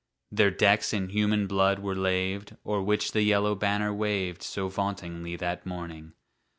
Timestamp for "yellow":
3.21-3.53